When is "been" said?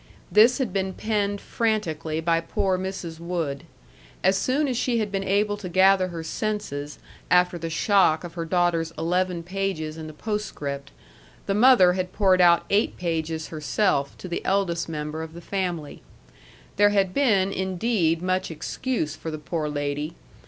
0.73-0.93, 5.11-5.23, 17.13-17.51